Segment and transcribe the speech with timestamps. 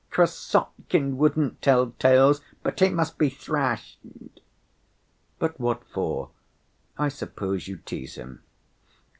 [0.09, 3.99] Krassotkin wouldn't tell tales, but he must be thrashed."
[5.37, 6.31] "But what for?
[6.97, 8.41] I suppose you tease him."